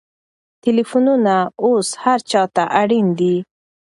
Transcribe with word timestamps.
ټلېفونونه 0.61 1.35
اوس 1.65 1.87
هر 2.03 2.19
چا 2.31 2.41
ته 2.55 2.63
اړین 2.81 3.07
دي. 3.19 3.35